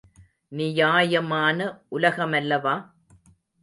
நியாயமான 0.51 1.59
உலக 1.89 2.25
மல்லவா? 2.27 2.75